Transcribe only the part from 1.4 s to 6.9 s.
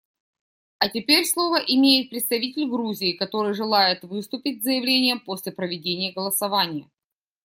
имеет представитель Грузии, который желает выступить с заявлением после проведения голосования.